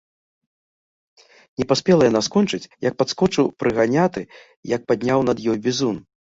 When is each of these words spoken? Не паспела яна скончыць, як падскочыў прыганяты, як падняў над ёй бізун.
Не 1.63 1.67
паспела 1.73 2.03
яна 2.11 2.23
скончыць, 2.29 2.61
як 2.87 2.93
падскочыў 3.03 3.53
прыганяты, 3.61 4.21
як 4.75 4.81
падняў 4.91 5.19
над 5.33 5.37
ёй 5.51 5.57
бізун. 5.69 6.05